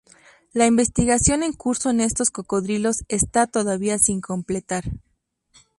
La 0.51 0.65
investigación 0.65 1.43
en 1.43 1.53
curso 1.53 1.91
en 1.91 1.99
estos 2.01 2.31
cocodrilos 2.31 3.03
está 3.07 3.45
todavía 3.45 3.99
sin 3.99 4.19
completar. 4.19 4.83